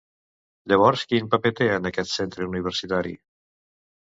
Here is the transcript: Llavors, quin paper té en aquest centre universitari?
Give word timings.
Llavors, 0.71 1.03
quin 1.11 1.29
paper 1.33 1.51
té 1.59 1.67
en 1.75 1.85
aquest 1.91 2.13
centre 2.15 2.49
universitari? 2.55 3.15